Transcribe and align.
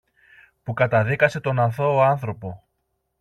που 0.63 0.73
καταδίκασε 0.73 1.39
τον 1.39 1.59
αθώο 1.59 2.01
άνθρωπο. 2.01 2.63